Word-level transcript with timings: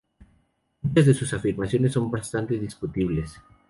Muchas 0.81 1.05
de 1.05 1.13
sus 1.13 1.31
afirmaciones 1.31 1.91
son 1.93 2.09
bastante 2.09 2.57
discutibles. 2.57 3.39